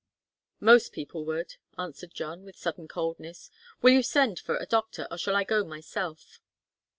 [0.59, 3.51] "Most people would," answered John, with sudden coldness.
[3.83, 5.07] "Will you send for a doctor?
[5.11, 6.39] Or shall I go myself?"